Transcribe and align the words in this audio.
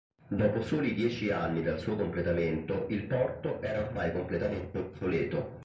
Dopo 0.29 0.63
soli 0.63 0.95
dieci 0.95 1.29
anni 1.29 1.61
dal 1.61 1.77
suo 1.77 1.95
completamento 1.95 2.87
il 2.89 3.03
porto 3.03 3.61
era 3.61 3.85
ormai 3.85 4.11
completamente 4.11 4.79
obsoleto. 4.79 5.59